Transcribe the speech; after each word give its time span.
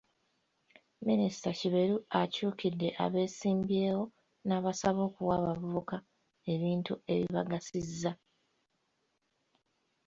Minisita 1.07 1.51
Kiberu 1.59 1.95
akyukidde 2.21 2.87
abeesimbyewo 3.03 4.03
n'abasaba 4.47 4.99
okuwa 5.09 5.33
abavubuka 5.39 5.97
ebintu 6.53 6.93
ebibagasiza 7.13 8.11